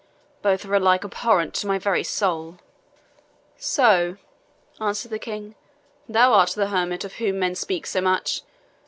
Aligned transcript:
Both 0.41 0.65
are 0.65 0.73
alike 0.73 1.03
abhorrent 1.05 1.53
to 1.53 1.67
my 1.67 1.77
very 1.77 2.03
soul." 2.03 2.57
"So," 3.57 4.17
answered 4.79 5.11
the 5.11 5.19
King, 5.19 5.53
"thou 6.09 6.33
art 6.33 6.49
that 6.55 6.69
hermit 6.69 7.03
of 7.03 7.13
whom 7.17 7.37
men 7.37 7.53
speak 7.53 7.85
so 7.85 8.01
much? 8.01 8.41